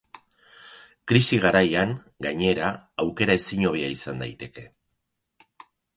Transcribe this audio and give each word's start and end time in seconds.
Krisi 1.11 1.37
garaian, 1.43 1.93
gainera, 2.27 2.71
aukera 3.05 3.35
ezinhobea 3.43 3.93
izan 3.97 4.25
daiteke. 4.25 4.65